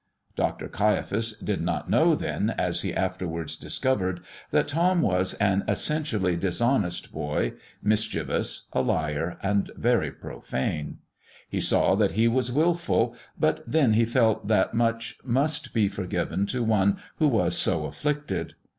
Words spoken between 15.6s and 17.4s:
be forgiven to one who